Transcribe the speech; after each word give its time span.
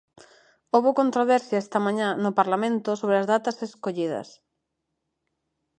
Houbo 0.75 0.97
controversia 1.01 1.61
esta 1.63 1.79
mañá 1.85 2.09
no 2.23 2.31
Parlamento 2.39 2.89
sobre 2.99 3.17
as 3.21 3.29
datas 3.33 3.57
escollidas. 3.67 4.29